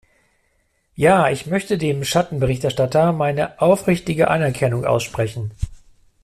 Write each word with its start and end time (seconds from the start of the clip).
Ja, 0.95 1.29
ich 1.29 1.45
möchte 1.45 1.77
dem 1.77 2.03
Schattenberichterstatter 2.03 3.11
meine 3.11 3.61
aufrichtige 3.61 4.29
Anerkennung 4.29 4.83
aussprechen. 4.83 5.51